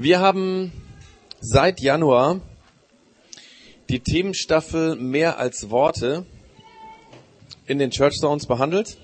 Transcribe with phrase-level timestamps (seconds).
[0.00, 0.70] Wir haben
[1.40, 2.40] seit Januar
[3.88, 6.24] die Themenstaffel Mehr als Worte
[7.66, 8.96] in den Church Zones behandelt.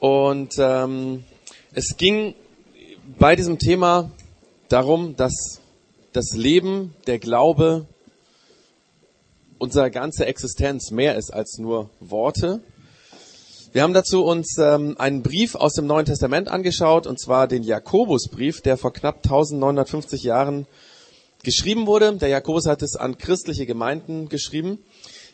[0.00, 1.22] Und ähm,
[1.72, 2.34] es ging
[3.16, 4.10] bei diesem Thema
[4.68, 5.60] darum, dass
[6.12, 7.86] das Leben, der Glaube,
[9.58, 12.60] unsere ganze Existenz mehr ist als nur Worte.
[13.72, 17.62] Wir haben dazu uns ähm, einen Brief aus dem Neuen Testament angeschaut, und zwar den
[17.62, 20.66] Jakobusbrief, der vor knapp 1950 Jahren
[21.42, 22.14] geschrieben wurde.
[22.16, 24.78] Der Jakobus hat es an christliche Gemeinden geschrieben.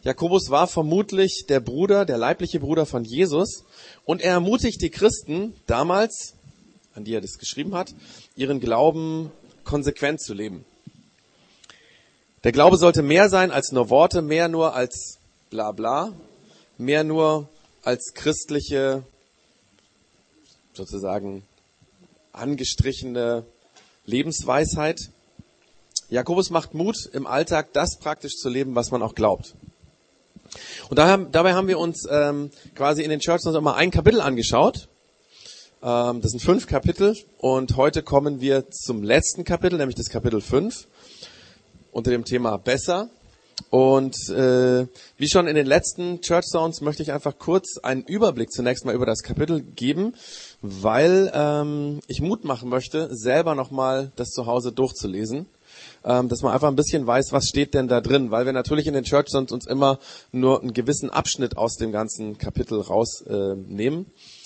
[0.05, 3.65] Jakobus war vermutlich der Bruder, der leibliche Bruder von Jesus,
[4.05, 6.35] und er ermutigt die Christen damals,
[6.95, 7.93] an die er das geschrieben hat,
[8.37, 9.33] ihren Glauben
[9.65, 10.65] konsequent zu leben.
[12.45, 15.19] Der Glaube sollte mehr sein als nur Worte, mehr nur als
[15.51, 16.13] bla bla,
[16.77, 17.49] mehr nur
[17.89, 19.03] als christliche,
[20.75, 21.43] sozusagen
[22.35, 23.47] angestrichene
[24.05, 25.09] Lebensweisheit.
[26.11, 29.55] Jakobus macht Mut, im Alltag das praktisch zu leben, was man auch glaubt.
[30.91, 34.21] Und daher, dabei haben wir uns ähm, quasi in den Church noch mal ein Kapitel
[34.21, 34.89] angeschaut.
[35.83, 40.43] Ähm, das sind fünf Kapitel und heute kommen wir zum letzten Kapitel, nämlich das Kapitel
[40.43, 40.87] 5
[41.91, 43.09] unter dem Thema Besser.
[43.71, 48.51] Und äh, wie schon in den letzten Church Sounds möchte ich einfach kurz einen Überblick
[48.51, 50.15] zunächst mal über das Kapitel geben,
[50.63, 55.47] weil ähm, ich Mut machen möchte, selber nochmal das zu Hause durchzulesen,
[56.05, 58.87] ähm, dass man einfach ein bisschen weiß, was steht denn da drin, weil wir natürlich
[58.87, 59.99] in den Church Sounds uns immer
[60.33, 64.07] nur einen gewissen Abschnitt aus dem ganzen Kapitel rausnehmen.
[64.07, 64.38] Äh,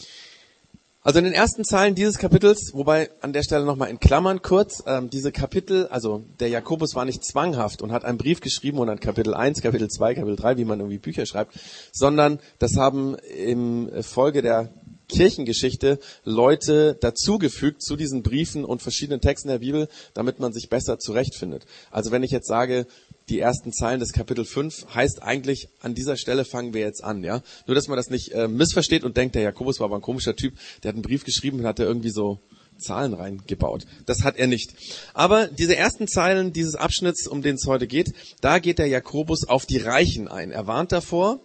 [1.05, 4.85] also in den ersten Zeilen dieses Kapitels, wobei an der Stelle nochmal in Klammern kurz,
[4.87, 8.87] ähm, diese Kapitel, also der Jakobus war nicht zwanghaft und hat einen Brief geschrieben und
[8.87, 11.59] dann Kapitel 1, Kapitel 2, Kapitel 3, wie man irgendwie Bücher schreibt,
[11.93, 14.73] sondern das haben im Folge der
[15.09, 20.99] Kirchengeschichte Leute dazugefügt zu diesen Briefen und verschiedenen Texten der Bibel, damit man sich besser
[20.99, 21.67] zurechtfindet.
[21.91, 22.87] Also wenn ich jetzt sage,
[23.33, 27.25] die ersten Zeilen des Kapitel 5 heißt eigentlich, an dieser Stelle fangen wir jetzt an,
[27.25, 27.43] ja.
[27.67, 30.37] Nur, dass man das nicht äh, missversteht und denkt, der Jakobus war aber ein komischer
[30.37, 32.41] Typ, der hat einen Brief geschrieben und hat da irgendwie so
[32.79, 33.87] Zahlen reingebaut.
[34.05, 34.75] Das hat er nicht.
[35.15, 38.13] Aber diese ersten Zeilen dieses Abschnitts, um den es heute geht,
[38.43, 40.51] da geht der Jakobus auf die Reichen ein.
[40.51, 41.41] Er warnt davor,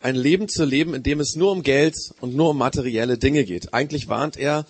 [0.00, 3.44] ein Leben zu leben, in dem es nur um Geld und nur um materielle Dinge
[3.44, 3.74] geht.
[3.74, 4.64] Eigentlich warnt er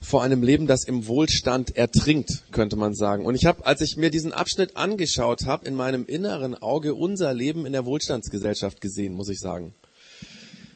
[0.00, 3.26] vor einem Leben, das im Wohlstand ertrinkt, könnte man sagen.
[3.26, 7.34] Und ich habe, als ich mir diesen Abschnitt angeschaut habe, in meinem inneren Auge unser
[7.34, 9.74] Leben in der Wohlstandsgesellschaft gesehen, muss ich sagen.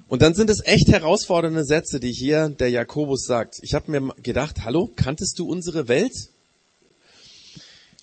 [0.09, 3.60] Und dann sind es echt herausfordernde Sätze, die hier der Jakobus sagt.
[3.62, 6.12] Ich habe mir gedacht, hallo, kanntest du unsere Welt?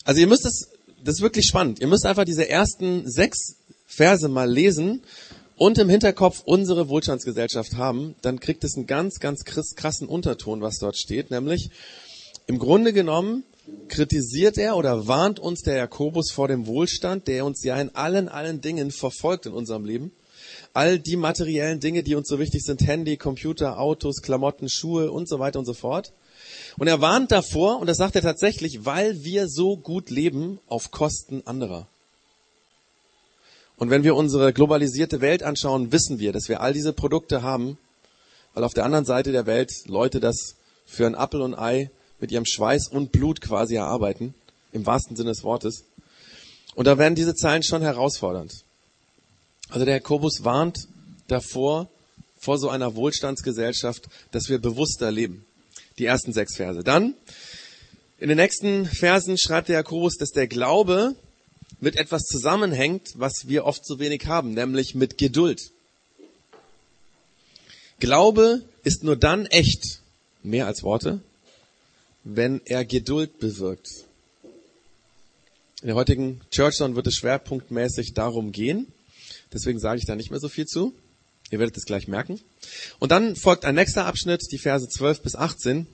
[0.06, 0.70] Also ihr müsst es,
[1.04, 1.80] das ist wirklich spannend.
[1.80, 5.04] Ihr müsst einfach diese ersten sechs Verse mal lesen
[5.60, 10.80] und im Hinterkopf unsere Wohlstandsgesellschaft haben, dann kriegt es einen ganz, ganz krassen Unterton, was
[10.80, 11.70] dort steht, nämlich
[12.48, 13.44] im Grunde genommen
[13.90, 18.30] kritisiert er oder warnt uns der Jakobus vor dem Wohlstand, der uns ja in allen,
[18.30, 20.12] allen Dingen verfolgt in unserem Leben.
[20.74, 25.28] All die materiellen Dinge, die uns so wichtig sind, Handy, Computer, Autos, Klamotten, Schuhe und
[25.28, 26.14] so weiter und so fort.
[26.78, 30.90] Und er warnt davor, und das sagt er tatsächlich, weil wir so gut leben auf
[30.90, 31.88] Kosten anderer.
[33.80, 37.78] Und wenn wir unsere globalisierte Welt anschauen, wissen wir, dass wir all diese Produkte haben,
[38.54, 41.90] weil auf der anderen Seite der Welt Leute das für ein Appel und Ei
[42.20, 44.34] mit ihrem Schweiß und Blut quasi erarbeiten,
[44.74, 45.86] im wahrsten Sinne des Wortes.
[46.76, 48.66] Und da werden diese Zeilen schon herausfordernd.
[49.70, 50.90] Also der Jakobus warnt
[51.30, 51.88] davor,
[52.38, 55.46] vor so einer Wohlstandsgesellschaft, dass wir bewusster leben.
[56.00, 56.84] Die ersten sechs Verse.
[56.84, 57.14] Dann,
[58.18, 61.16] in den nächsten Versen schreibt der Jakobus, dass der Glaube
[61.82, 65.72] mit etwas zusammenhängt, was wir oft so wenig haben, nämlich mit Geduld.
[68.00, 70.02] Glaube ist nur dann echt,
[70.44, 71.22] mehr als Worte,
[72.24, 73.90] wenn er Geduld bewirkt.
[75.82, 78.88] In der heutigen Church wird es schwerpunktmäßig darum gehen.
[79.54, 80.94] Deswegen sage ich da nicht mehr so viel zu.
[81.52, 82.40] Ihr werdet es gleich merken.
[83.00, 85.88] Und dann folgt ein nächster Abschnitt, die Verse 12 bis 18.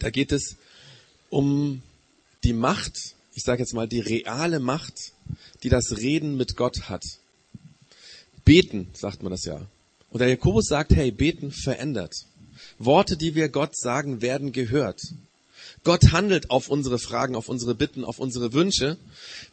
[0.00, 0.56] Da geht es
[1.30, 1.82] um
[2.44, 5.12] die Macht ich sage jetzt mal, die reale Macht,
[5.62, 7.04] die das Reden mit Gott hat.
[8.44, 9.64] Beten, sagt man das ja.
[10.10, 12.14] Und der Jakobus sagt, hey, beten verändert.
[12.80, 15.00] Worte, die wir Gott sagen, werden gehört.
[15.84, 18.96] Gott handelt auf unsere Fragen, auf unsere Bitten, auf unsere Wünsche.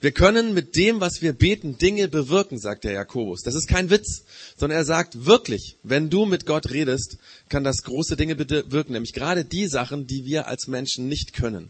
[0.02, 3.44] Wir können mit dem, was wir beten, Dinge bewirken, sagt der Jakobus.
[3.44, 4.24] Das ist kein Witz,
[4.58, 9.14] sondern er sagt wirklich, wenn du mit Gott redest, kann das große Dinge bewirken, nämlich
[9.14, 11.70] gerade die Sachen, die wir als Menschen nicht können.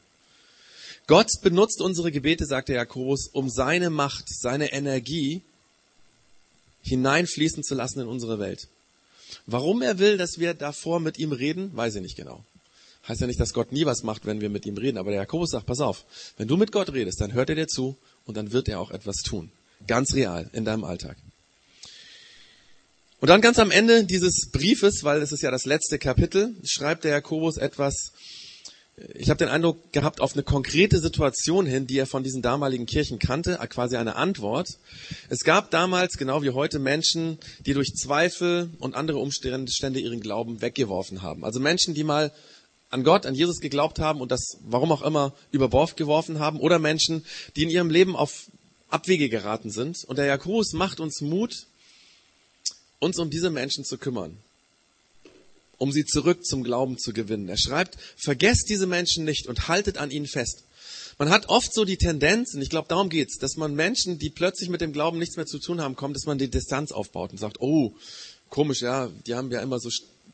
[1.07, 5.41] Gott benutzt unsere Gebete, sagt der Jakobus, um seine Macht, seine Energie
[6.81, 8.67] hineinfließen zu lassen in unsere Welt.
[9.45, 12.43] Warum er will, dass wir davor mit ihm reden, weiß ich nicht genau.
[13.07, 14.97] Heißt ja nicht, dass Gott nie was macht, wenn wir mit ihm reden.
[14.97, 16.05] Aber der Jakobus sagt, pass auf,
[16.37, 18.89] wenn du mit Gott redest, dann hört er dir zu und dann wird er auch
[18.89, 19.51] etwas tun.
[19.85, 21.17] Ganz real in deinem Alltag.
[23.19, 27.03] Und dann ganz am Ende dieses Briefes, weil es ist ja das letzte Kapitel, schreibt
[27.03, 28.11] der Jakobus etwas,
[29.13, 32.85] ich habe den Eindruck gehabt, auf eine konkrete Situation hin, die er von diesen damaligen
[32.85, 34.69] Kirchen kannte, quasi eine Antwort.
[35.29, 40.61] Es gab damals, genau wie heute, Menschen, die durch Zweifel und andere Umstände ihren Glauben
[40.61, 41.43] weggeworfen haben.
[41.43, 42.31] Also Menschen, die mal
[42.89, 46.61] an Gott, an Jesus geglaubt haben und das, warum auch immer, über Bord geworfen haben.
[46.61, 47.25] Oder Menschen,
[47.57, 48.49] die in ihrem Leben auf
[48.87, 50.05] Abwege geraten sind.
[50.05, 51.65] Und der Jakobus macht uns Mut,
[52.99, 54.37] uns um diese Menschen zu kümmern
[55.77, 57.49] um sie zurück zum Glauben zu gewinnen.
[57.49, 60.63] Er schreibt, vergesst diese Menschen nicht und haltet an ihnen fest.
[61.17, 64.29] Man hat oft so die Tendenz, und ich glaube, darum geht's, dass man Menschen, die
[64.29, 67.31] plötzlich mit dem Glauben nichts mehr zu tun haben, kommt, dass man die Distanz aufbaut
[67.31, 67.93] und sagt, oh,
[68.49, 69.89] komisch, ja, die haben ja immer so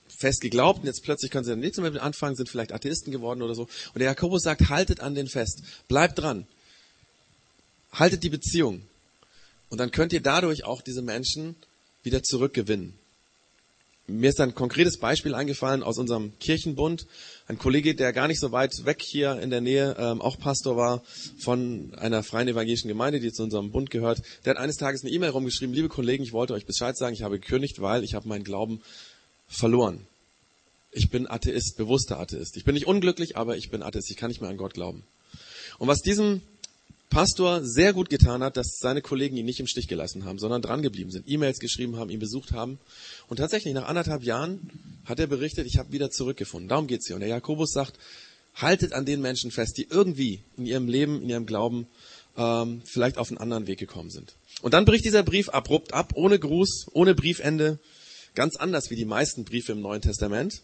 [0.08, 3.42] fest geglaubt und jetzt plötzlich können sie nichts mehr mit anfangen, sind vielleicht Atheisten geworden
[3.42, 3.64] oder so.
[3.64, 6.48] Und der Jakobus sagt, haltet an den fest, bleibt dran,
[7.92, 8.82] haltet die Beziehung.
[9.70, 11.56] Und dann könnt ihr dadurch auch diese Menschen
[12.04, 12.94] wieder zurückgewinnen.
[14.08, 17.06] Mir ist ein konkretes Beispiel eingefallen aus unserem Kirchenbund.
[17.48, 20.76] Ein Kollege, der gar nicht so weit weg hier in der Nähe ähm, auch Pastor
[20.76, 21.04] war
[21.40, 25.12] von einer freien evangelischen Gemeinde, die zu unserem Bund gehört, der hat eines Tages eine
[25.12, 28.28] E-Mail rumgeschrieben, liebe Kollegen, ich wollte euch Bescheid sagen, ich habe gekündigt, weil ich habe
[28.28, 28.82] meinen Glauben
[29.48, 30.08] verloren.
[30.92, 32.58] Ich bin Atheist, bewusster Atheist.
[32.58, 34.12] Ich bin nicht unglücklich, aber ich bin Atheist.
[34.12, 35.04] Ich kann nicht mehr an Gott glauben.
[35.78, 36.42] Und was diesem
[37.12, 40.62] Pastor sehr gut getan hat, dass seine Kollegen ihn nicht im Stich gelassen haben, sondern
[40.62, 42.80] dran geblieben sind, E-Mails geschrieben haben, ihn besucht haben.
[43.28, 44.72] Und tatsächlich nach anderthalb Jahren
[45.06, 46.70] hat er berichtet, ich habe wieder zurückgefunden.
[46.70, 47.18] Darum geht's hier.
[47.18, 48.00] Und der Jakobus sagt,
[48.56, 51.88] haltet an den Menschen fest, die irgendwie in ihrem Leben, in ihrem Glauben
[52.38, 54.36] ähm, vielleicht auf einen anderen Weg gekommen sind.
[54.62, 57.80] Und dann bricht dieser Brief abrupt ab, ohne Gruß, ohne Briefende,
[58.36, 60.62] ganz anders wie die meisten Briefe im Neuen Testament.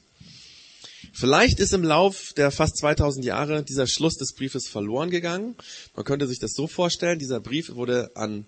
[1.20, 5.56] Vielleicht ist im Lauf der fast 2000 Jahre dieser Schluss des Briefes verloren gegangen.
[5.96, 8.46] Man könnte sich das so vorstellen, dieser Brief wurde an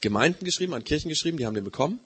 [0.00, 2.00] Gemeinden geschrieben, an Kirchen geschrieben, die haben den bekommen.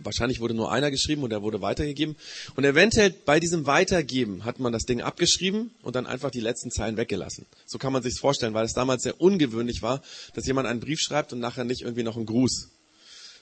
[0.00, 2.14] Wahrscheinlich wurde nur einer geschrieben und er wurde weitergegeben.
[2.56, 6.70] Und eventuell bei diesem Weitergeben hat man das Ding abgeschrieben und dann einfach die letzten
[6.70, 7.46] Zeilen weggelassen.
[7.64, 10.02] So kann man sich vorstellen, weil es damals sehr ungewöhnlich war,
[10.34, 12.68] dass jemand einen Brief schreibt und nachher nicht irgendwie noch einen Gruß.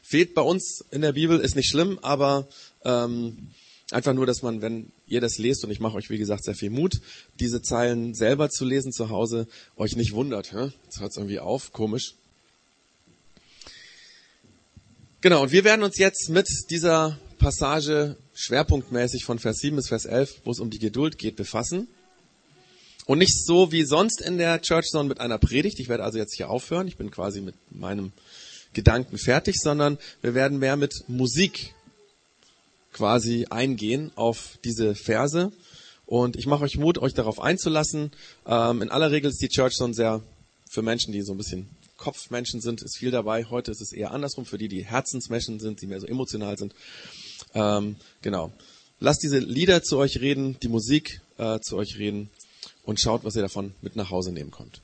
[0.05, 2.47] Fehlt bei uns in der Bibel, ist nicht schlimm, aber
[2.85, 3.51] ähm,
[3.91, 6.55] Einfach nur, dass man, wenn ihr das lest, und ich mache euch wie gesagt sehr
[6.55, 7.01] viel Mut,
[7.41, 9.47] diese Zeilen selber zu lesen zu Hause,
[9.77, 10.53] euch nicht wundert.
[10.53, 10.71] Hä?
[10.85, 12.15] Jetzt hört es irgendwie auf, komisch.
[15.23, 20.05] Genau, und wir werden uns jetzt mit dieser Passage schwerpunktmäßig von Vers 7 bis Vers
[20.05, 21.89] 11, wo es um die Geduld geht, befassen.
[23.07, 25.81] Und nicht so wie sonst in der Church, sondern mit einer Predigt.
[25.81, 26.89] Ich werde also jetzt hier aufhören.
[26.89, 28.13] Ich bin quasi mit meinem
[28.75, 31.75] Gedanken fertig, sondern wir werden mehr mit Musik
[32.99, 35.53] quasi eingehen auf diese Verse.
[36.05, 38.11] Und ich mache euch Mut, euch darauf einzulassen.
[38.45, 40.21] Ähm, in aller Regel ist die Church so sehr
[40.69, 43.45] für Menschen, die so ein bisschen Kopfmenschen sind, ist viel dabei.
[43.45, 46.75] Heute ist es eher andersrum, für die, die Herzensmenschen sind, die mehr so emotional sind.
[47.55, 48.53] Ähm, genau.
[48.99, 52.31] Lasst diese Lieder zu euch reden, die Musik äh, zu euch reden
[52.83, 54.83] und schaut, was ihr davon mit nach Hause nehmen könnt.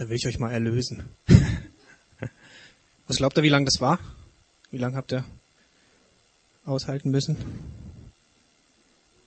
[0.00, 1.04] Da will ich euch mal erlösen.
[3.06, 3.98] Was glaubt ihr, wie lange das war?
[4.70, 5.26] Wie lange habt ihr
[6.64, 7.36] aushalten müssen?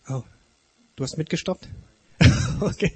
[0.09, 0.23] Oh,
[0.95, 1.67] du hast mitgestoppt?
[2.59, 2.91] okay.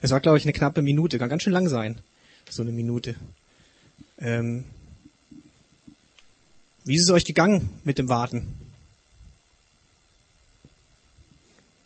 [0.00, 1.20] Es war, glaube ich, eine knappe Minute.
[1.20, 2.00] Kann ganz schön lang sein.
[2.50, 3.14] So eine Minute.
[4.18, 4.64] Ähm,
[6.82, 8.58] wie ist es euch gegangen mit dem Warten?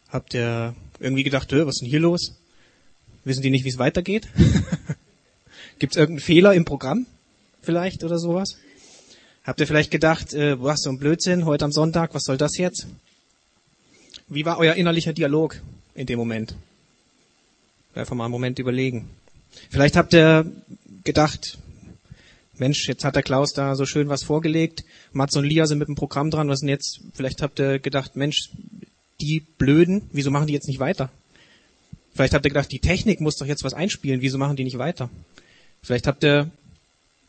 [0.08, 2.39] Habt ihr irgendwie gedacht, was ist denn hier los?
[3.24, 4.28] Wissen die nicht, wie es weitergeht?
[5.78, 7.06] Gibt es irgendeinen Fehler im Programm
[7.62, 8.56] vielleicht oder sowas?
[9.44, 12.56] Habt ihr vielleicht gedacht, äh, was so ein Blödsinn heute am Sonntag, was soll das
[12.58, 12.86] jetzt?
[14.28, 15.60] Wie war euer innerlicher Dialog
[15.94, 16.54] in dem Moment?
[17.94, 19.10] Einfach mal einen Moment überlegen.
[19.70, 20.46] Vielleicht habt ihr
[21.02, 21.58] gedacht,
[22.56, 24.84] Mensch, jetzt hat der Klaus da so schön was vorgelegt.
[25.12, 26.48] Mats und Lia sind mit dem Programm dran.
[26.48, 27.00] Was denn jetzt?
[27.14, 28.50] Vielleicht habt ihr gedacht, Mensch,
[29.20, 31.10] die Blöden, wieso machen die jetzt nicht weiter?
[32.14, 34.20] Vielleicht habt ihr gedacht, die Technik muss doch jetzt was einspielen.
[34.20, 35.10] Wieso machen die nicht weiter?
[35.82, 36.50] Vielleicht habt ihr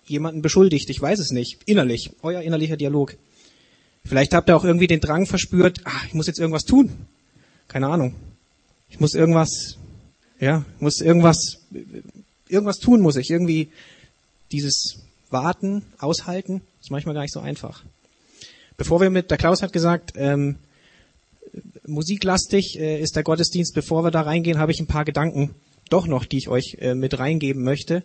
[0.07, 0.89] jemanden beschuldigt.
[0.89, 1.59] Ich weiß es nicht.
[1.65, 2.11] Innerlich.
[2.21, 3.15] Euer innerlicher Dialog.
[4.03, 6.91] Vielleicht habt ihr auch irgendwie den Drang verspürt, ach, ich muss jetzt irgendwas tun.
[7.67, 8.15] Keine Ahnung.
[8.89, 9.77] Ich muss irgendwas,
[10.39, 11.59] ja, muss irgendwas,
[12.49, 13.29] irgendwas tun muss ich.
[13.29, 13.69] Irgendwie
[14.51, 14.97] dieses
[15.29, 17.83] Warten, aushalten, ist manchmal gar nicht so einfach.
[18.75, 20.57] Bevor wir mit, der Klaus hat gesagt, ähm,
[21.85, 23.73] musiklastig äh, ist der Gottesdienst.
[23.73, 25.55] Bevor wir da reingehen, habe ich ein paar Gedanken
[25.89, 28.03] doch noch, die ich euch äh, mit reingeben möchte.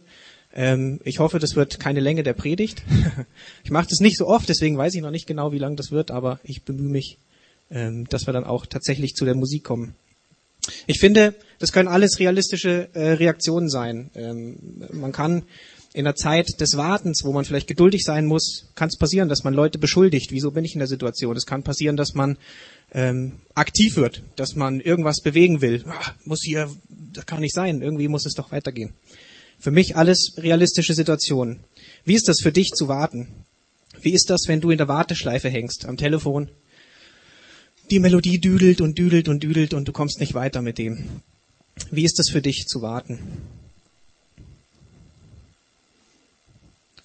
[0.55, 2.83] Ähm, ich hoffe, das wird keine Länge der Predigt.
[3.65, 5.91] ich mache das nicht so oft, deswegen weiß ich noch nicht genau, wie lang das
[5.91, 7.19] wird, aber ich bemühe mich,
[7.71, 9.95] ähm, dass wir dann auch tatsächlich zu der Musik kommen.
[10.87, 14.11] Ich finde, das können alles realistische äh, Reaktionen sein.
[14.15, 14.57] Ähm,
[14.93, 15.45] man kann
[15.93, 19.45] in der Zeit des Wartens, wo man vielleicht geduldig sein muss, kann es passieren, dass
[19.45, 20.31] man Leute beschuldigt.
[20.31, 21.37] Wieso bin ich in der Situation?
[21.37, 22.37] Es kann passieren, dass man
[22.97, 25.85] ähm, aktiv wird, dass man irgendwas bewegen will.
[25.87, 26.69] Ach, muss hier,
[27.13, 27.83] das kann nicht sein.
[27.83, 28.95] Irgendwie muss es doch weitergehen.
[29.59, 31.61] Für mich alles realistische Situationen.
[32.05, 33.29] Wie ist das für dich zu warten?
[34.01, 36.49] Wie ist das, wenn du in der Warteschleife hängst am Telefon?
[37.91, 41.21] Die Melodie düdelt und düdelt und düdelt und du kommst nicht weiter mit dem.
[41.91, 43.19] Wie ist das für dich zu warten?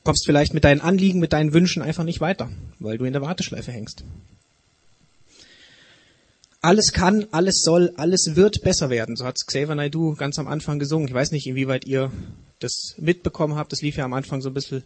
[0.04, 3.22] Kommst vielleicht mit deinen Anliegen, mit deinen Wünschen einfach nicht weiter, weil du in der
[3.22, 4.04] Warteschleife hängst.
[6.64, 9.16] Alles kann, alles soll, alles wird besser werden.
[9.16, 11.08] So hat Xavier Naidoo ganz am Anfang gesungen.
[11.08, 12.12] Ich weiß nicht, inwieweit ihr
[12.60, 13.72] das mitbekommen habt.
[13.72, 14.84] Das lief ja am Anfang so ein bisschen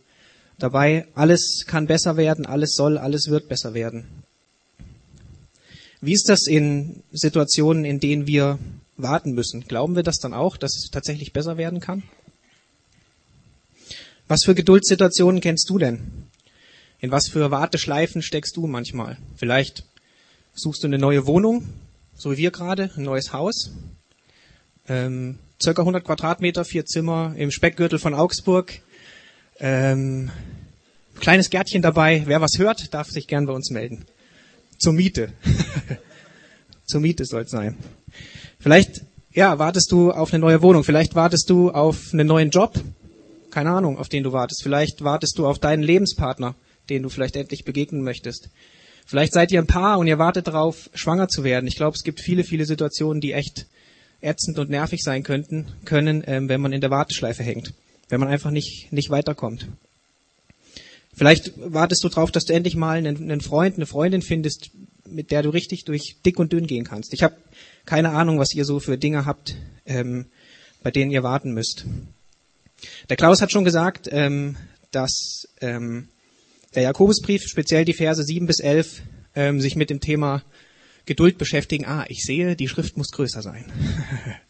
[0.58, 1.06] dabei.
[1.16, 4.06] Alles kann besser werden, alles soll, alles wird besser werden.
[6.00, 8.58] Wie ist das in Situationen, in denen wir
[8.96, 9.68] warten müssen?
[9.68, 12.04] Glauben wir das dann auch, dass es tatsächlich besser werden kann?
[14.28, 16.28] Was für Geduldssituationen kennst du denn?
[17.00, 19.18] In was für Warteschleifen steckst du manchmal?
[19.36, 19.84] Vielleicht
[20.56, 21.68] suchst du eine neue Wohnung,
[22.16, 23.72] so wie wir gerade, ein neues Haus.
[24.88, 28.80] Ähm, circa 100 Quadratmeter, vier Zimmer im Speckgürtel von Augsburg.
[29.60, 30.32] Ähm,
[31.20, 32.24] kleines Gärtchen dabei.
[32.26, 34.06] Wer was hört, darf sich gern bei uns melden.
[34.78, 35.34] Zur Miete.
[36.86, 37.78] Zur Miete soll es sein.
[38.60, 39.02] Vielleicht,
[39.34, 40.84] ja, wartest du auf eine neue Wohnung.
[40.84, 42.80] Vielleicht wartest du auf einen neuen Job.
[43.52, 44.64] Keine Ahnung, auf den du wartest.
[44.64, 46.56] Vielleicht wartest du auf deinen Lebenspartner,
[46.90, 48.50] den du vielleicht endlich begegnen möchtest.
[49.06, 51.68] Vielleicht seid ihr ein Paar und ihr wartet darauf, schwanger zu werden.
[51.68, 53.68] Ich glaube, es gibt viele, viele Situationen, die echt
[54.22, 57.74] ätzend und nervig sein könnten, können, ähm, wenn man in der Warteschleife hängt,
[58.10, 59.68] wenn man einfach nicht, nicht weiterkommt.
[61.14, 64.72] Vielleicht wartest du darauf, dass du endlich mal einen, einen Freund, eine Freundin findest,
[65.06, 67.14] mit der du richtig durch dick und dünn gehen kannst.
[67.14, 67.36] Ich habe
[67.86, 70.26] keine Ahnung, was ihr so für Dinge habt, ähm,
[70.84, 71.86] bei denen ihr warten müsst.
[73.10, 74.58] Der Klaus hat schon gesagt, ähm,
[74.92, 76.10] dass ähm,
[76.76, 79.02] der Jakobusbrief, speziell die Verse 7 bis 11,
[79.36, 80.44] ähm, sich mit dem Thema
[81.06, 81.86] Geduld beschäftigen.
[81.86, 83.66] Ah, ich sehe, die Schrift muss größer sein.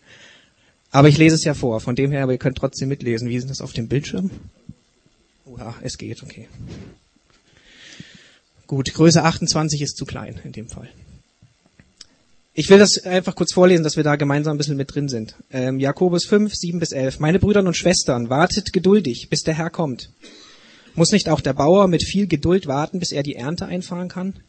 [0.91, 3.29] aber ich lese es ja vor, von dem her, aber ihr könnt trotzdem mitlesen.
[3.29, 4.32] Wie ist das auf dem Bildschirm?
[5.46, 6.48] Oha, es geht, okay.
[8.67, 10.89] Gut, Größe 28 ist zu klein in dem Fall.
[12.58, 15.36] Ich will das einfach kurz vorlesen, dass wir da gemeinsam ein bisschen mit drin sind.
[15.51, 17.20] Ähm, Jakobus 5, 7 bis 11.
[17.20, 20.10] Meine Brüder und Schwestern, wartet geduldig, bis der Herr kommt.
[20.95, 24.39] Muss nicht auch der Bauer mit viel Geduld warten, bis er die Ernte einfahren kann?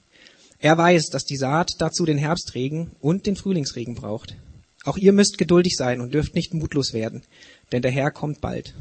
[0.60, 4.36] Er weiß, dass die Saat dazu den Herbstregen und den Frühlingsregen braucht.
[4.84, 7.22] Auch ihr müsst geduldig sein und dürft nicht mutlos werden,
[7.72, 8.74] denn der Herr kommt bald.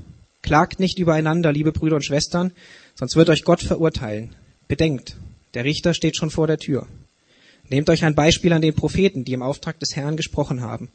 [0.43, 2.51] Klagt nicht übereinander, liebe Brüder und Schwestern,
[2.93, 4.35] sonst wird euch Gott verurteilen.
[4.67, 5.17] Bedenkt,
[5.55, 6.87] der Richter steht schon vor der Tür.
[7.69, 10.89] Nehmt euch ein Beispiel an den Propheten, die im Auftrag des Herrn gesprochen haben.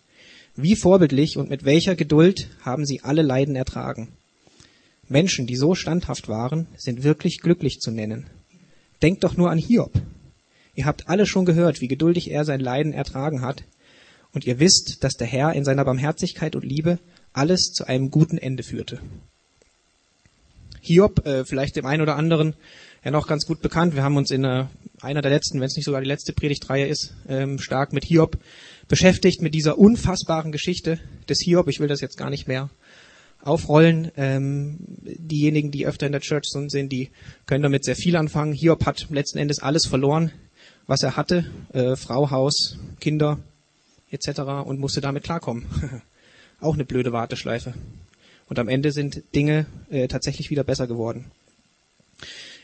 [0.55, 4.13] Wie vorbildlich und mit welcher Geduld haben sie alle Leiden ertragen.
[5.11, 8.27] Menschen, die so standhaft waren, sind wirklich glücklich zu nennen.
[9.03, 9.93] Denkt doch nur an Hiob.
[10.75, 13.65] Ihr habt alle schon gehört, wie geduldig er sein Leiden ertragen hat,
[14.33, 17.01] und ihr wisst, dass der Herr in seiner Barmherzigkeit und Liebe
[17.33, 19.01] alles zu einem guten Ende führte.
[20.81, 22.55] Hiob, äh, vielleicht dem einen oder anderen
[23.05, 23.95] ja noch ganz gut bekannt.
[23.95, 24.67] Wir haben uns in äh,
[25.01, 28.39] einer der letzten, wenn es nicht sogar die letzte Predigtreihe ist, ähm, stark mit Hiob
[28.89, 30.99] beschäftigt, mit dieser unfassbaren Geschichte
[31.29, 31.69] des Hiob.
[31.69, 32.71] Ich will das jetzt gar nicht mehr
[33.43, 34.11] aufrollen.
[34.17, 37.11] Ähm, diejenigen, die öfter in der Church sind, die
[37.47, 38.53] können damit sehr viel anfangen.
[38.53, 40.33] Hiob hat letzten Endes alles verloren,
[40.87, 41.45] was er hatte.
[41.73, 43.39] Äh, Frau, Haus, Kinder,
[44.11, 44.41] etc.
[44.65, 45.67] und musste damit klarkommen.
[46.61, 47.75] Auch eine blöde Warteschleife.
[48.49, 51.31] Und am Ende sind Dinge äh, tatsächlich wieder besser geworden.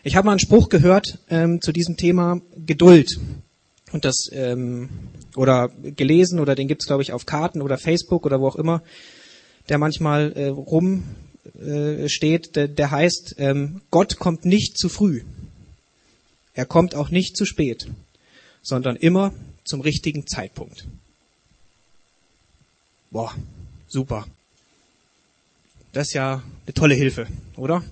[0.03, 3.19] Ich habe mal einen Spruch gehört ähm, zu diesem Thema Geduld.
[3.93, 4.89] Und das ähm,
[5.37, 8.83] oder gelesen oder den gibt's glaube ich auf Karten oder Facebook oder wo auch immer,
[9.69, 11.05] der manchmal äh, rum
[11.61, 12.09] äh,
[12.55, 15.23] der, der heißt, ähm, Gott kommt nicht zu früh.
[16.55, 17.89] Er kommt auch nicht zu spät,
[18.63, 19.33] sondern immer
[19.65, 20.87] zum richtigen Zeitpunkt.
[23.11, 23.35] Boah,
[23.89, 24.27] super.
[25.93, 27.83] Das ist ja eine tolle Hilfe, oder?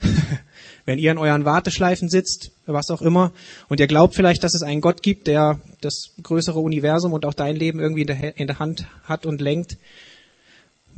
[0.84, 3.32] Wenn ihr in euren Warteschleifen sitzt, was auch immer,
[3.68, 7.34] und ihr glaubt vielleicht, dass es einen Gott gibt, der das größere Universum und auch
[7.34, 9.76] dein Leben irgendwie in der, in der Hand hat und lenkt,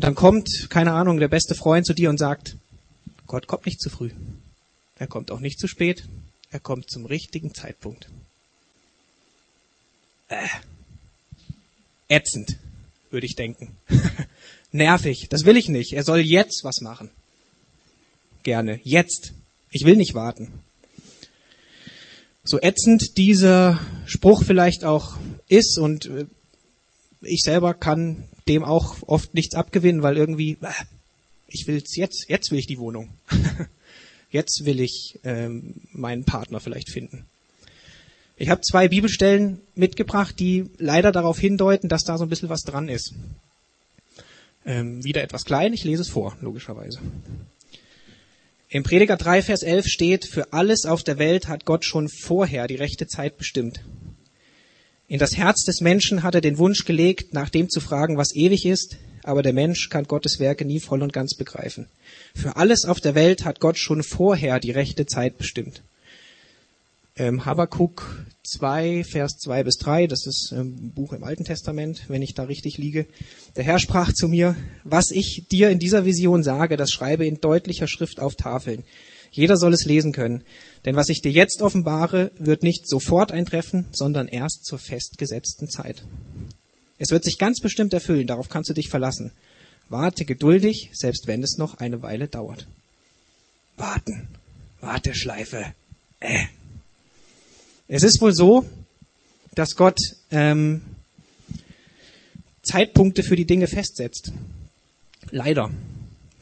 [0.05, 2.57] dann kommt, keine Ahnung, der beste Freund zu dir und sagt,
[3.27, 4.11] Gott kommt nicht zu früh.
[4.99, 6.05] Er kommt auch nicht zu spät.
[6.51, 8.09] Er kommt zum richtigen Zeitpunkt.
[10.29, 10.47] Äh.
[12.09, 12.57] Ätzend,
[13.11, 13.77] würde ich denken.
[14.73, 15.93] Nervig, das will ich nicht.
[15.93, 17.11] Er soll jetzt was machen.
[18.43, 19.33] Gerne, jetzt.
[19.71, 20.53] Ich will nicht warten.
[22.43, 25.17] So ätzend dieser Spruch vielleicht auch
[25.49, 26.27] ist und äh,
[27.21, 30.73] ich selber kann dem auch oft nichts abgewinnen, weil irgendwie, äh,
[31.47, 33.09] ich will's jetzt, jetzt will ich die Wohnung.
[34.31, 37.27] jetzt will ich ähm, meinen Partner vielleicht finden.
[38.37, 42.63] Ich habe zwei Bibelstellen mitgebracht, die leider darauf hindeuten, dass da so ein bisschen was
[42.63, 43.15] dran ist.
[44.67, 47.01] Ähm, wieder etwas klein, ich lese es vor, logischerweise.
[48.69, 52.67] Im Prediger 3, Vers 11 steht, für alles auf der Welt hat Gott schon vorher
[52.67, 53.81] die rechte Zeit bestimmt.
[55.11, 58.33] In das Herz des Menschen hat er den Wunsch gelegt, nach dem zu fragen, was
[58.33, 61.89] ewig ist, aber der Mensch kann Gottes Werke nie voll und ganz begreifen.
[62.33, 65.83] Für alles auf der Welt hat Gott schon vorher die rechte Zeit bestimmt.
[67.17, 72.05] Ähm, Habakkuk 2, Vers 2 bis 3, das ist ein ähm, Buch im Alten Testament,
[72.07, 73.07] wenn ich da richtig liege.
[73.57, 77.41] Der Herr sprach zu mir, was ich dir in dieser Vision sage, das schreibe in
[77.41, 78.85] deutlicher Schrift auf Tafeln.
[79.31, 80.43] Jeder soll es lesen können.
[80.85, 86.03] Denn was ich dir jetzt offenbare, wird nicht sofort eintreffen, sondern erst zur festgesetzten Zeit.
[86.99, 89.33] Es wird sich ganz bestimmt erfüllen, darauf kannst du dich verlassen.
[89.89, 92.67] Warte geduldig, selbst wenn es noch eine Weile dauert.
[93.77, 94.29] Warten.
[94.81, 95.65] Warteschleife.
[96.21, 96.45] Äh.
[97.89, 98.65] Es ist wohl so,
[99.55, 99.99] dass Gott
[100.31, 100.83] ähm,
[102.63, 104.33] Zeitpunkte für die Dinge festsetzt.
[105.31, 105.71] Leider,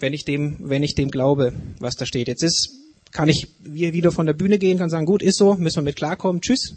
[0.00, 2.28] wenn ich dem, wenn ich dem glaube, was da steht.
[2.28, 2.78] Jetzt ist
[3.12, 5.96] kann ich wieder von der Bühne gehen, kann sagen, gut, ist so, müssen wir mit
[5.96, 6.76] klarkommen, tschüss.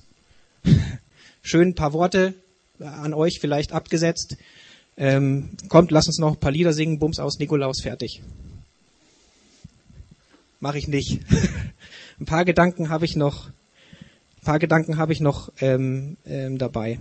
[1.42, 2.34] Schön ein paar Worte
[2.80, 4.38] an euch vielleicht abgesetzt.
[4.98, 8.22] Ähm, kommt, lass uns noch ein paar Lieder singen, Bums aus Nikolaus, fertig.
[10.60, 11.20] Mache ich nicht.
[12.20, 17.00] ein paar Gedanken habe ich noch, ein paar Gedanken habe ich noch ähm, ähm, dabei.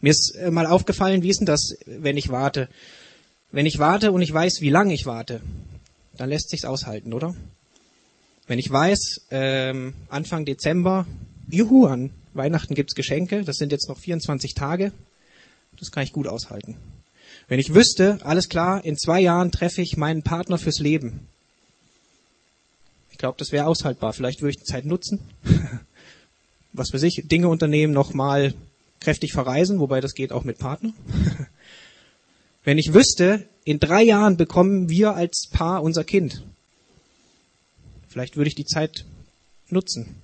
[0.00, 2.68] Mir ist äh, mal aufgefallen, wie ist denn das, wenn ich warte?
[3.52, 5.42] Wenn ich warte und ich weiß, wie lange ich warte,
[6.16, 7.34] dann lässt sich's aushalten, oder?
[8.46, 11.06] Wenn ich weiß, ähm, Anfang Dezember,
[11.50, 14.90] juhu, an Weihnachten gibt's Geschenke, das sind jetzt noch 24 Tage,
[15.78, 16.76] das kann ich gut aushalten.
[17.46, 21.28] Wenn ich wüsste, alles klar, in zwei Jahren treffe ich meinen Partner fürs Leben.
[23.10, 24.14] Ich glaube, das wäre aushaltbar.
[24.14, 25.20] Vielleicht würde ich die Zeit nutzen.
[26.72, 28.54] Was für sich, Dinge unternehmen, nochmal
[29.00, 30.94] kräftig verreisen, wobei das geht auch mit Partner.
[32.64, 36.42] Wenn ich wüsste, in drei Jahren bekommen wir als Paar unser Kind,
[38.12, 39.06] Vielleicht würde ich die Zeit
[39.70, 40.16] nutzen.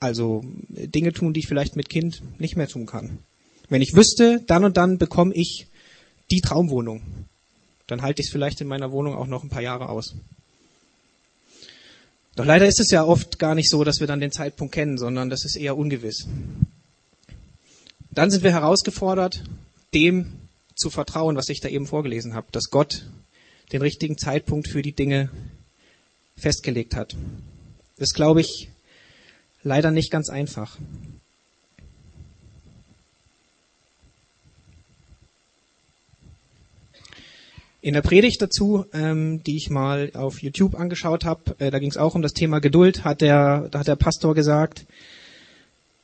[0.00, 3.20] Also Dinge tun, die ich vielleicht mit Kind nicht mehr tun kann.
[3.68, 5.68] Wenn ich wüsste, dann und dann bekomme ich
[6.32, 7.02] die Traumwohnung,
[7.86, 10.16] dann halte ich es vielleicht in meiner Wohnung auch noch ein paar Jahre aus.
[12.34, 14.98] Doch leider ist es ja oft gar nicht so, dass wir dann den Zeitpunkt kennen,
[14.98, 16.26] sondern das ist eher ungewiss.
[18.10, 19.44] Dann sind wir herausgefordert,
[19.94, 20.39] dem
[20.74, 23.06] zu vertrauen, was ich da eben vorgelesen habe, dass Gott
[23.72, 25.30] den richtigen Zeitpunkt für die Dinge
[26.36, 27.16] festgelegt hat.
[27.98, 28.70] Das glaube ich,
[29.62, 30.78] leider nicht ganz einfach.
[37.82, 41.88] In der Predigt dazu, ähm, die ich mal auf YouTube angeschaut habe, äh, da ging
[41.88, 44.84] es auch um das Thema Geduld, hat der, da hat der Pastor gesagt,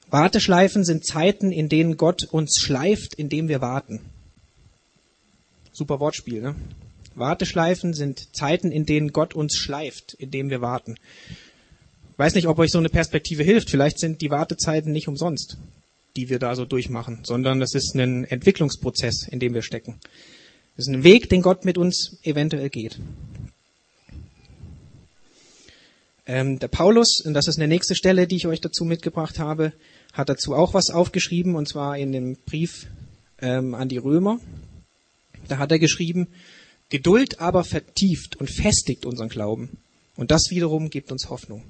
[0.09, 4.00] Warteschleifen sind Zeiten, in denen Gott uns schleift, indem wir warten.
[5.77, 6.55] Super Wortspiel, ne?
[7.17, 10.95] Warteschleifen sind Zeiten, in denen Gott uns schleift, indem wir warten.
[12.17, 13.69] Weiß nicht, ob euch so eine Perspektive hilft.
[13.69, 15.59] Vielleicht sind die Wartezeiten nicht umsonst,
[16.17, 20.01] die wir da so durchmachen, sondern das ist ein Entwicklungsprozess, in dem wir stecken.
[20.79, 22.99] Das ist ein Weg, den Gott mit uns eventuell geht.
[26.25, 29.75] Ähm, der Paulus, und das ist eine nächste Stelle, die ich euch dazu mitgebracht habe,
[30.15, 32.87] hat dazu auch was aufgeschrieben, und zwar in dem Brief
[33.43, 34.41] ähm, an die Römer.
[35.48, 36.28] Da hat er geschrieben,
[36.88, 39.78] Geduld aber vertieft und festigt unseren Glauben.
[40.16, 41.62] Und das wiederum gibt uns Hoffnung.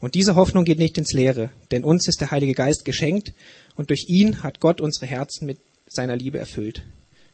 [0.00, 3.32] Und diese Hoffnung geht nicht ins Leere, denn uns ist der Heilige Geist geschenkt
[3.74, 6.82] und durch ihn hat Gott unsere Herzen mit seiner Liebe erfüllt.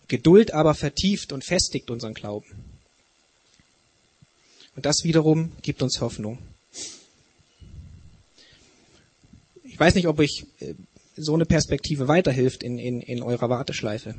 [0.09, 2.47] Geduld aber vertieft und festigt unseren Glauben.
[4.77, 6.39] Und das wiederum gibt uns Hoffnung.
[9.63, 10.75] Ich weiß nicht, ob euch äh,
[11.17, 14.15] so eine Perspektive weiterhilft in, in, in eurer Warteschleife.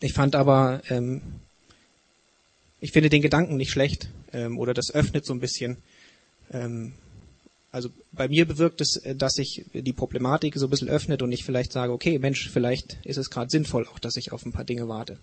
[0.00, 1.20] Ich fand aber, ähm,
[2.80, 5.76] ich finde den Gedanken nicht schlecht ähm, oder das öffnet so ein bisschen.
[6.50, 6.94] Ähm,
[7.70, 11.32] also bei mir bewirkt es, äh, dass sich die Problematik so ein bisschen öffnet und
[11.32, 14.52] ich vielleicht sage, okay, Mensch, vielleicht ist es gerade sinnvoll, auch dass ich auf ein
[14.52, 15.18] paar Dinge warte.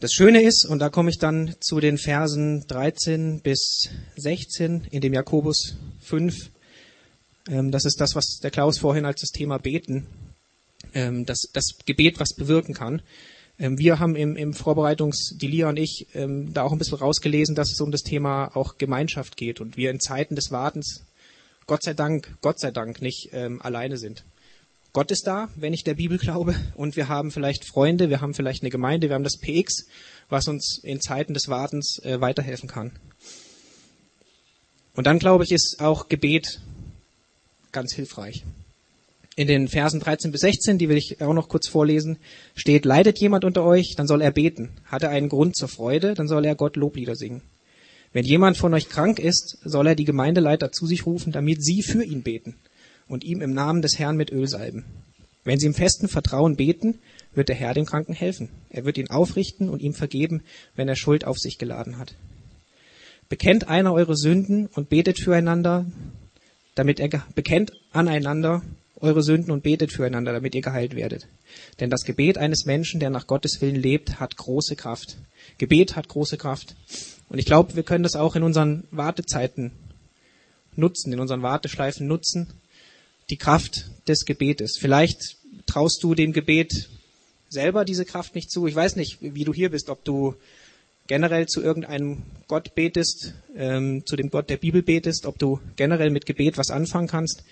[0.00, 5.00] Das Schöne ist, und da komme ich dann zu den Versen 13 bis 16 in
[5.00, 6.50] dem Jakobus 5,
[7.50, 10.06] ähm, das ist das, was der Klaus vorhin als das Thema Beten,
[10.94, 13.02] ähm, das, das Gebet, was bewirken kann.
[13.58, 16.98] Ähm, wir haben im, im Vorbereitungs, die Lia und ich, ähm, da auch ein bisschen
[16.98, 21.04] rausgelesen, dass es um das Thema auch Gemeinschaft geht und wir in Zeiten des Wartens,
[21.66, 24.24] Gott sei Dank, Gott sei Dank nicht ähm, alleine sind.
[24.92, 28.34] Gott ist da, wenn ich der Bibel glaube, und wir haben vielleicht Freunde, wir haben
[28.34, 29.86] vielleicht eine Gemeinde, wir haben das PX,
[30.28, 32.92] was uns in Zeiten des Wartens äh, weiterhelfen kann.
[34.94, 36.60] Und dann glaube ich, ist auch Gebet
[37.70, 38.44] ganz hilfreich.
[39.34, 42.18] In den Versen 13 bis 16, die will ich auch noch kurz vorlesen,
[42.54, 44.70] steht, leidet jemand unter euch, dann soll er beten.
[44.84, 47.40] Hat er einen Grund zur Freude, dann soll er Gott Loblieder singen.
[48.12, 51.82] Wenn jemand von euch krank ist, soll er die Gemeindeleiter zu sich rufen, damit sie
[51.82, 52.56] für ihn beten
[53.08, 54.84] und ihm im Namen des Herrn mit Öl salben.
[55.44, 56.98] Wenn sie im festen Vertrauen beten,
[57.34, 58.50] wird der Herr dem Kranken helfen.
[58.68, 60.42] Er wird ihn aufrichten und ihm vergeben,
[60.76, 62.14] wenn er Schuld auf sich geladen hat.
[63.30, 65.86] Bekennt einer eure Sünden und betet füreinander,
[66.74, 68.62] damit er bekennt aneinander
[69.02, 71.26] eure Sünden und betet füreinander, damit ihr geheilt werdet.
[71.80, 75.16] Denn das Gebet eines Menschen, der nach Gottes Willen lebt, hat große Kraft.
[75.58, 76.76] Gebet hat große Kraft.
[77.28, 79.72] Und ich glaube, wir können das auch in unseren Wartezeiten
[80.76, 82.46] nutzen, in unseren Warteschleifen nutzen,
[83.28, 84.78] die Kraft des Gebetes.
[84.78, 85.36] Vielleicht
[85.66, 86.88] traust du dem Gebet
[87.48, 88.66] selber diese Kraft nicht zu.
[88.66, 90.36] Ich weiß nicht, wie du hier bist, ob du
[91.08, 96.10] generell zu irgendeinem Gott betest, ähm, zu dem Gott der Bibel betest, ob du generell
[96.10, 97.42] mit Gebet was anfangen kannst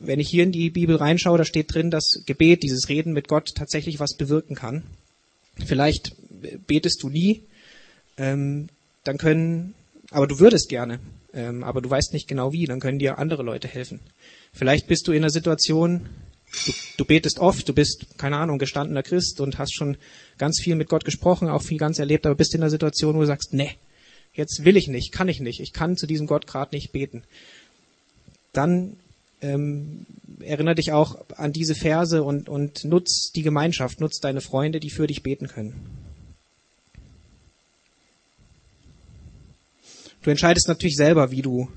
[0.00, 3.28] wenn ich hier in die Bibel reinschaue, da steht drin, dass Gebet, dieses Reden mit
[3.28, 4.82] Gott tatsächlich was bewirken kann.
[5.64, 6.16] Vielleicht
[6.66, 7.42] betest du nie,
[8.16, 8.68] ähm,
[9.04, 9.74] dann können,
[10.10, 11.00] aber du würdest gerne,
[11.34, 14.00] ähm, aber du weißt nicht genau wie, dann können dir andere Leute helfen.
[14.52, 16.08] Vielleicht bist du in einer Situation,
[16.66, 19.98] du, du betest oft, du bist, keine Ahnung, gestandener Christ und hast schon
[20.38, 23.20] ganz viel mit Gott gesprochen, auch viel ganz erlebt, aber bist in einer Situation, wo
[23.20, 23.76] du sagst, nee,
[24.32, 27.22] jetzt will ich nicht, kann ich nicht, ich kann zu diesem Gott gerade nicht beten.
[28.52, 28.96] Dann
[29.42, 30.06] ähm,
[30.40, 34.90] erinnere dich auch an diese Verse und, und nutz die Gemeinschaft, nutz deine Freunde, die
[34.90, 35.74] für dich beten können.
[40.22, 41.68] Du entscheidest natürlich selber, wie du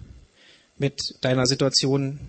[0.78, 2.20] mit deiner Situation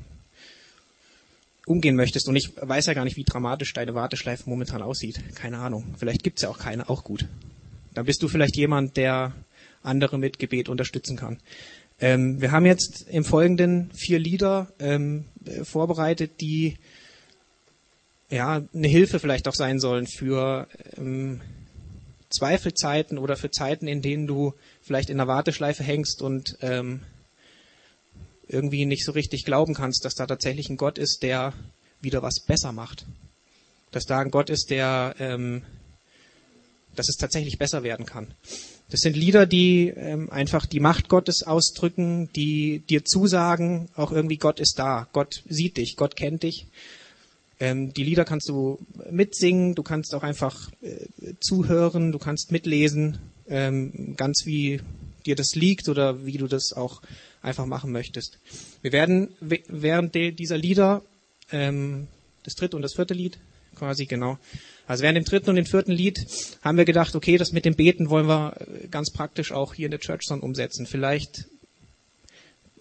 [1.66, 2.29] umgehen möchtest.
[2.29, 5.20] Und ich weiß ja gar nicht, wie dramatisch deine Warteschleife momentan aussieht.
[5.35, 5.94] Keine Ahnung.
[5.99, 7.27] Vielleicht gibt's ja auch keine, auch gut.
[7.94, 9.33] Dann bist du vielleicht jemand, der
[9.83, 11.38] andere mit Gebet unterstützen kann.
[12.01, 15.27] Ähm, wir haben jetzt im Folgenden vier Lieder ähm,
[15.63, 16.77] vorbereitet, die
[18.31, 21.41] ja eine Hilfe vielleicht auch sein sollen für ähm,
[22.31, 27.03] Zweifelzeiten oder für Zeiten, in denen du vielleicht in der Warteschleife hängst und ähm,
[28.49, 31.53] irgendwie nicht so richtig glauben kannst, dass da tatsächlich ein Gott ist, der
[32.01, 33.07] wieder was besser macht.
[33.91, 35.63] Dass da ein Gott ist, der, ähm,
[36.97, 38.35] dass es tatsächlich besser werden kann.
[38.95, 44.37] Das sind Lieder, die ähm, einfach die Macht Gottes ausdrücken, die dir zusagen, auch irgendwie
[44.37, 46.69] Gott ist da, Gott sieht dich, Gott kennt dich.
[47.59, 48.79] Ähm, die Lieder kannst du
[49.11, 54.81] mitsingen, du kannst auch einfach äh, zuhören, du kannst mitlesen, ähm, ganz wie
[55.27, 57.03] dir das liegt oder wie du das auch
[57.43, 58.39] einfach machen möchtest.
[58.81, 61.03] Wir werden während dieser Lieder,
[61.51, 62.07] ähm,
[62.45, 63.39] das dritte und das vierte Lied,
[63.75, 64.39] quasi genau,
[64.87, 66.27] also während dem dritten und dem vierten Lied
[66.63, 69.87] haben wir gedacht, okay, das mit dem Beten wollen wir äh, ganz praktisch auch hier
[69.87, 70.87] in der Church Song umsetzen.
[70.87, 71.47] Vielleicht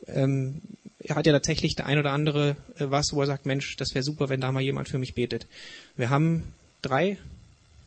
[0.07, 0.61] ähm,
[1.09, 4.03] hat ja tatsächlich der ein oder andere äh, was, wo er sagt, Mensch, das wäre
[4.03, 5.47] super, wenn da mal jemand für mich betet.
[5.95, 7.17] Wir haben drei,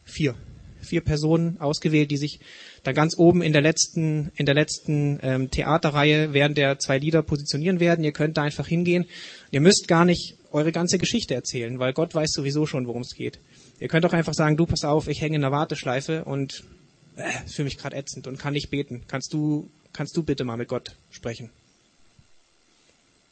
[0.04, 0.34] vier,
[0.80, 2.40] vier Personen ausgewählt, die sich
[2.84, 7.22] da ganz oben in der letzten, in der letzten ähm, Theaterreihe während der zwei Lieder
[7.22, 8.04] positionieren werden.
[8.04, 9.04] Ihr könnt da einfach hingehen.
[9.50, 13.14] Ihr müsst gar nicht eure ganze Geschichte erzählen, weil Gott weiß sowieso schon, worum es
[13.14, 13.38] geht.
[13.80, 16.64] Ihr könnt auch einfach sagen, du pass auf, ich hänge in der Warteschleife und
[17.16, 19.04] äh, für mich gerade ätzend und kann nicht beten.
[19.08, 21.50] Kannst du, kannst du bitte mal mit Gott sprechen?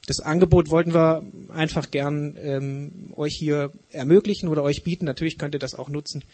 [0.07, 5.07] das Angebot wollten wir einfach gern ähm, euch hier ermöglichen oder euch bieten.
[5.07, 6.25] Natürlich könnt ihr das auch nutzen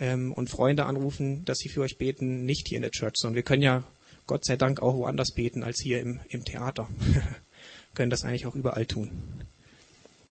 [0.00, 3.36] ähm, und Freunde anrufen, dass sie für euch beten, nicht hier in der Church, sondern
[3.36, 3.84] wir können ja
[4.26, 6.88] Gott sei Dank auch woanders beten als hier im, im Theater.
[7.94, 9.10] können das eigentlich auch überall tun.